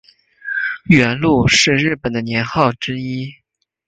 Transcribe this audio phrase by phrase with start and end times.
[0.85, 3.35] 元禄是日本的年号之一。